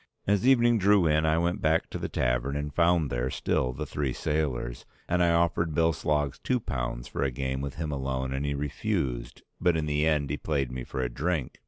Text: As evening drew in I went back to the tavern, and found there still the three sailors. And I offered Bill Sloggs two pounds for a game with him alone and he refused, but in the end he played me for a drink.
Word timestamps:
As 0.25 0.47
evening 0.47 0.79
drew 0.79 1.05
in 1.05 1.27
I 1.27 1.37
went 1.37 1.61
back 1.61 1.87
to 1.91 1.99
the 1.99 2.09
tavern, 2.09 2.55
and 2.55 2.73
found 2.73 3.11
there 3.11 3.29
still 3.29 3.71
the 3.71 3.85
three 3.85 4.13
sailors. 4.13 4.83
And 5.07 5.21
I 5.21 5.29
offered 5.31 5.75
Bill 5.75 5.93
Sloggs 5.93 6.39
two 6.41 6.59
pounds 6.59 7.07
for 7.07 7.21
a 7.21 7.29
game 7.29 7.61
with 7.61 7.75
him 7.75 7.91
alone 7.91 8.33
and 8.33 8.43
he 8.43 8.55
refused, 8.55 9.43
but 9.59 9.77
in 9.77 9.85
the 9.85 10.07
end 10.07 10.31
he 10.31 10.37
played 10.37 10.71
me 10.71 10.83
for 10.83 11.01
a 11.01 11.07
drink. 11.09 11.59